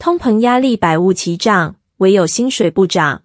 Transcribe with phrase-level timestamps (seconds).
[0.00, 3.24] 通膨压力百物齐涨，唯有薪水不涨。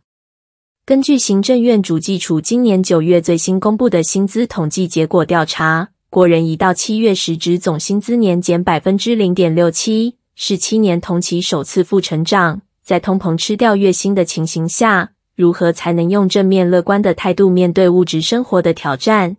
[0.85, 12.61] 根据行政院主计处今年九月最新公布的薪资统计结果调查，国人一到七月实值总薪资年减百分之零点六七，是七年同期首次负成长。
[12.83, 19.37] 在通膨吃掉月薪的情形下，如何才能用正面乐观的态度面对物质生活的挑战？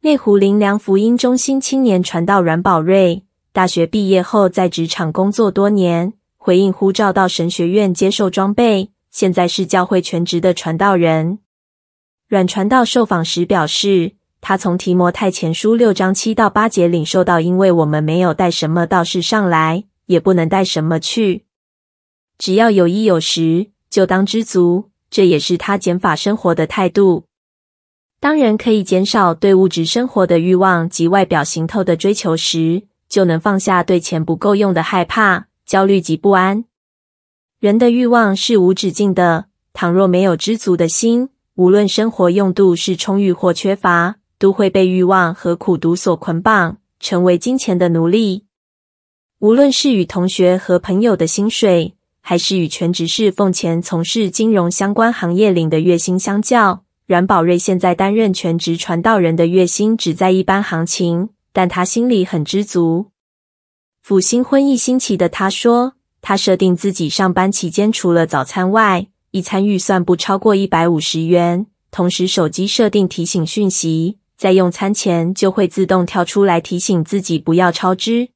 [0.00, 3.22] 内湖林良福音中心青年传道阮宝瑞，
[3.52, 6.14] 大学毕业后在职场工作多年，
[6.44, 8.90] 回应呼召到神学院接受装备。
[9.12, 11.38] 现在是教会全职的传道人。
[12.26, 21.44] 阮传道受访时表示，他从提摩太前书六章七到八节领受到，因为我们没有带什么道士上来，也不能带什么去，
[22.38, 24.90] 只要有衣有食，就当知足。
[25.10, 27.26] 这也是他减法生活的态度。
[28.18, 36.66] 当人可以减少对物质生活的欲望及外表行头的追求时，就能放下对钱不够用的害怕、焦虑及不安。
[37.58, 48.44] 人的欲望是无止境的，倘若没有知足的心，无论生活用度是充裕或缺乏，都会被欲望和苦毒所捆绑，成为金钱的奴隶。
[49.38, 63.11] 无论是与同学和朋友的薪水，还是与全职侍奉前从事金融相关行业领的月薪相较，阮宝瑞现在担任全职传道人的月薪只在一般行情，但他心里很知足。
[64.02, 65.94] 辅新婚一星期的他说。
[66.24, 71.66] 他设定自己上班期间除了早餐外，一餐预算不超过一百五十元。
[71.90, 78.28] 同时，手机设定提醒讯息，在用餐前就会自动跳出来提醒自己不要超支。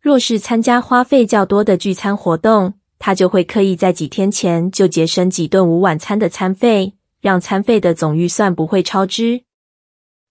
[0.00, 9.42] 若是参加花费较多的聚餐活动，他就会刻意在几天前就节省几顿午晚餐的餐费，让餐费的总预算不会超支。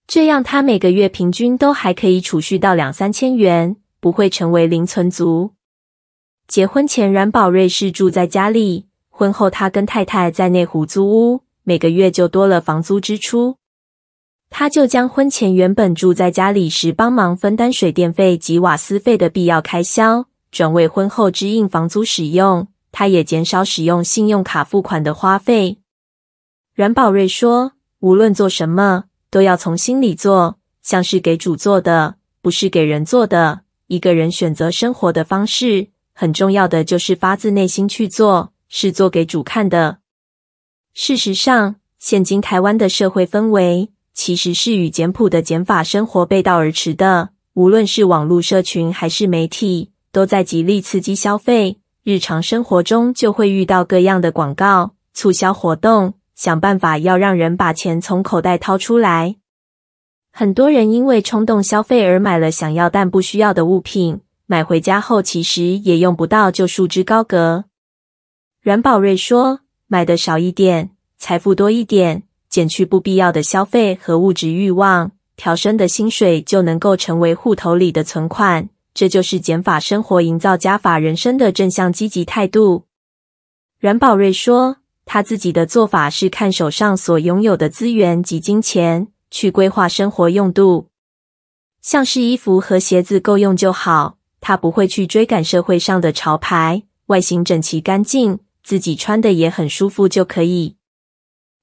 [0.06, 5.52] 这样，他每个月平均都还可以储蓄到两三千元，不会成为零存族。
[6.46, 13.56] 结婚前，阮宝瑞是住在家里；婚后，他跟太太在内湖租屋，每个月就多了房租支出。
[14.50, 22.68] 他就将婚前原本住在家里时帮忙分担水电费及瓦斯费的必要开销，转为婚后支应房租使用。
[22.90, 25.78] 他也减少使用信用卡付款的花费。
[26.74, 33.60] 阮宝瑞说：“无论做什么，都要从心里做，像是给主做的，不是给人做的。
[33.88, 39.98] 一个人选择生活的方式。”很重要的就是发自内心去做，是做给主看的。
[40.92, 47.30] 事实上，现今台湾的社会氛围其实是与简朴的减法生活背道而驰的。
[47.54, 51.78] 无论是网络社群还是媒体，都在极力刺激消费。
[52.02, 59.36] 日常生活中就会遇到各样的广告、促销活动，想办法要让人把钱从口袋掏出来。
[60.38, 64.20] 很多人因为冲动消费而买了想要但不需要的物品。
[64.46, 67.64] 买回家后，其实也用不到，就束之高阁。
[68.62, 78.68] 阮宝瑞说：“买的少一点，财富多一点，减去不必要的消费和物质欲望，调升的薪水就能够成为户头里的存款。
[78.94, 82.84] 这就是减法生活营造加法人生的正向积极态度。”
[83.80, 90.88] 阮宝瑞说：“他自己的做法是看手上所拥有的资源及金钱，去规划生活用度，
[91.80, 100.76] 像是衣服和鞋子够用就好。”他不会去追赶社会上的潮牌，外形整齐干净，自己穿的也很舒服就可以。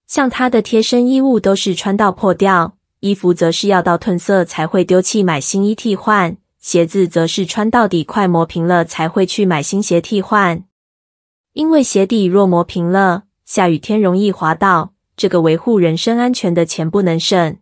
[0.05, 10.65] 像他的贴身衣物都是穿到破掉，衣服则是要到褪色才会丢弃买新衣替换，鞋子则是穿到底快磨平了才会去买新鞋替换。
[11.53, 17.57] 因为鞋底若磨平了，下雨天容易滑倒，这个维护人身安全的钱不能省。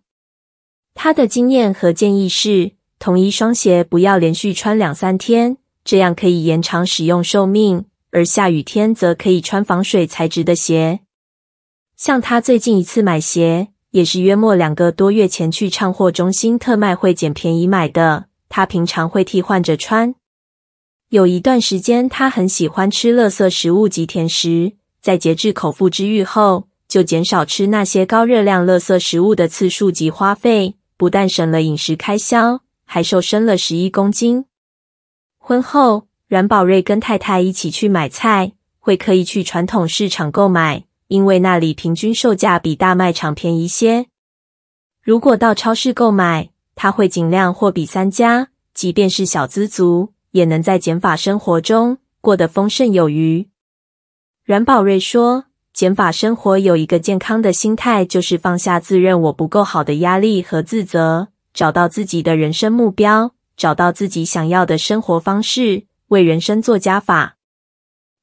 [0.94, 7.86] 他的经验和建议是，同一双鞋不要连续穿两三天，这样可以延长使用寿命。
[8.12, 11.00] 而下雨天则可以穿防水材质的鞋。
[11.98, 18.26] 像他最近一次买鞋，也是约莫两个多月前去畅货中心特卖会捡便宜买的。
[18.50, 20.14] 他平常会替换着穿。
[21.10, 32.62] 有一段时间，他很喜欢吃垃圾食物及甜食，在节制口腹之欲后，就减少吃那些高热量垃圾食物的次数及花费，不但省了饮食开销。
[32.86, 34.46] 还瘦身了十一公斤。
[35.40, 44.06] 婚后，阮宝瑞跟太太一起去买菜，会刻意去传统市场购买，因为那里平均售价比大卖场便宜些。
[45.02, 53.50] 如果到超市购买，他会尽量货比三家，即便是小资族，也能在减法生活中过得丰盛有余。
[54.46, 61.30] 阮宝瑞说，减法生活有一个健康的心态，就是放下自认我不够好的压力和自责。
[61.52, 67.38] 找到自己的人生目标，找到自己想要的生活方式，为人生做加法。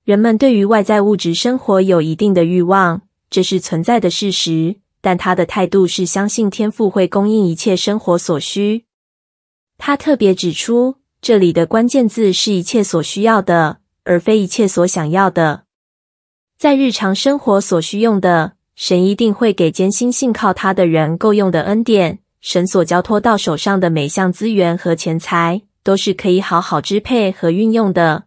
[0.05, 4.77] 人们对于外在物质生活有一定的欲望，这是存在的事实。
[5.01, 8.85] 但他的态度是相信天赋会供应一切生活所需。
[9.79, 15.63] 他特别指出，这里的关键字是一切所需要的，而非一切所想要的。
[16.61, 22.19] 在日常生活所需用的，神一定会给艰辛信靠他的人够用的恩典。
[22.43, 28.25] 神所交托到手上的每项资源和钱财，都是可以好好支配和运用的。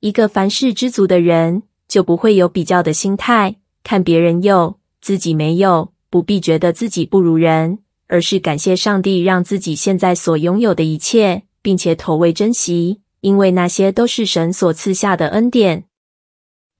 [0.00, 7.78] 一个凡事知足的人，就不会有比较的心态，看别人有，自己没有，不必觉得自己不如人，
[8.08, 15.86] 而是感谢上帝让自己现在所拥有的一切，并且妥为珍惜，因为那些都是神所赐下的恩典。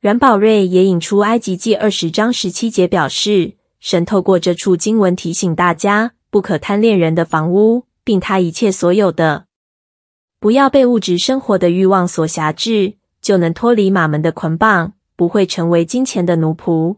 [0.01, 9.45] 阮宝瑞也引出埃及记二十章十七节，表示神透过这处经文提醒大家，不可贪恋人的房屋，并他一切所有的，
[10.39, 16.97] 不要被物质生活的欲望所辖制，就能脱离马门的捆绑，不会成为金钱的奴仆。